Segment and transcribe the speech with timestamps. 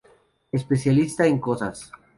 [0.51, 1.91] Especialista en cosas.